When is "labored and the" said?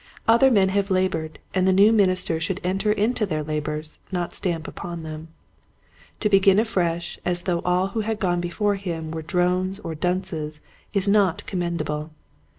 0.89-1.71